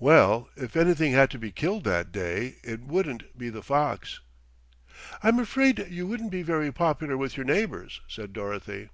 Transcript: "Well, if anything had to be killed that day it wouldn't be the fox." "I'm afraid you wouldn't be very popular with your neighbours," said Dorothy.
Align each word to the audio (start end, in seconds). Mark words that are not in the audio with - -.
"Well, 0.00 0.48
if 0.56 0.74
anything 0.74 1.12
had 1.12 1.30
to 1.30 1.38
be 1.38 1.52
killed 1.52 1.84
that 1.84 2.10
day 2.10 2.56
it 2.64 2.80
wouldn't 2.80 3.38
be 3.38 3.48
the 3.48 3.62
fox." 3.62 4.18
"I'm 5.22 5.38
afraid 5.38 5.86
you 5.88 6.04
wouldn't 6.08 6.32
be 6.32 6.42
very 6.42 6.72
popular 6.72 7.16
with 7.16 7.36
your 7.36 7.46
neighbours," 7.46 8.00
said 8.08 8.32
Dorothy. 8.32 8.88